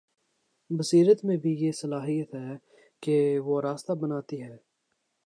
بصیرت 0.69 1.25
میں 1.25 1.37
بھی 1.37 1.55
یہ 1.65 1.71
صلاحیت 1.71 2.35
ہے 2.35 2.57
کہ 3.01 3.39
وہ 3.39 3.61
راستہ 3.61 3.93
بناتی 3.93 4.41
ہے۔ 4.41 4.57